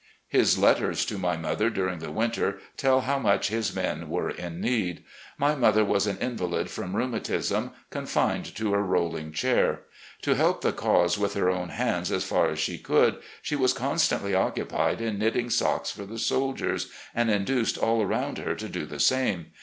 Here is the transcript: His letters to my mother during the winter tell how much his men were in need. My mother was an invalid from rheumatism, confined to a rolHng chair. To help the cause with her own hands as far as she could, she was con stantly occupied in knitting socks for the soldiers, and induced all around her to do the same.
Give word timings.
His 0.27 0.57
letters 0.57 1.05
to 1.05 1.19
my 1.19 1.37
mother 1.37 1.69
during 1.69 1.99
the 1.99 2.09
winter 2.11 2.57
tell 2.75 3.01
how 3.01 3.19
much 3.19 3.49
his 3.49 3.75
men 3.75 4.09
were 4.09 4.31
in 4.31 4.59
need. 4.59 5.03
My 5.37 5.53
mother 5.53 5.85
was 5.85 6.07
an 6.07 6.17
invalid 6.17 6.71
from 6.71 6.95
rheumatism, 6.95 7.69
confined 7.91 8.55
to 8.55 8.73
a 8.73 8.79
rolHng 8.79 9.31
chair. 9.31 9.81
To 10.23 10.33
help 10.33 10.61
the 10.61 10.71
cause 10.73 11.19
with 11.19 11.35
her 11.35 11.51
own 11.51 11.69
hands 11.69 12.11
as 12.11 12.23
far 12.23 12.49
as 12.49 12.57
she 12.57 12.79
could, 12.79 13.21
she 13.43 13.55
was 13.55 13.73
con 13.73 13.97
stantly 13.97 14.35
occupied 14.35 15.01
in 15.01 15.19
knitting 15.19 15.51
socks 15.51 15.91
for 15.91 16.07
the 16.07 16.17
soldiers, 16.17 16.89
and 17.13 17.29
induced 17.29 17.77
all 17.77 18.01
around 18.01 18.39
her 18.39 18.55
to 18.55 18.67
do 18.67 18.87
the 18.87 18.99
same. 18.99 19.51